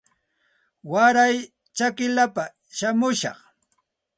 Waray 0.91 1.35
chakillapa 1.77 2.43
shamushaq 2.77 3.39